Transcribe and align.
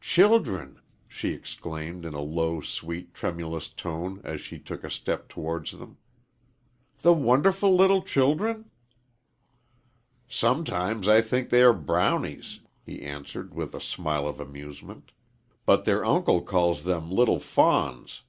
"Children!" 0.00 0.80
she 1.06 1.28
exclaimed, 1.30 2.04
in 2.04 2.14
a 2.14 2.20
low, 2.20 2.60
sweet, 2.60 3.14
tremulous, 3.14 3.68
tone, 3.68 4.20
as 4.24 4.40
she 4.40 4.58
took 4.58 4.82
a 4.82 4.90
step 4.90 5.28
towards 5.28 5.70
them. 5.70 5.98
"The 7.02 7.12
wonderful 7.12 7.72
little 7.72 8.02
children?" 8.02 8.72
"Sometimes 10.28 11.06
I 11.06 11.20
think 11.20 11.50
they 11.50 11.62
are 11.62 11.72
brownies," 11.72 12.58
he 12.84 13.02
answered, 13.02 13.54
with 13.54 13.72
a 13.72 13.80
smile 13.80 14.26
of 14.26 14.40
amusement. 14.40 15.12
"But 15.64 15.84
their 15.84 16.04
uncle 16.04 16.42
calls 16.42 16.82
them 16.82 17.08
little 17.12 17.38
fawns." 17.38 18.22